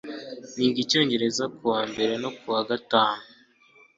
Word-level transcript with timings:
Niga 0.57 0.79
Icyongereza 0.83 1.43
kuwa 1.55 1.81
mbere 1.91 2.13
no 2.23 2.29
kuwa 2.37 2.61
gatanu. 2.69 3.23